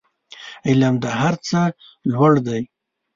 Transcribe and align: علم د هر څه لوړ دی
علم 0.67 0.93
د 1.03 1.05
هر 1.19 1.33
څه 1.47 1.61
لوړ 2.11 2.33
دی 2.47 2.61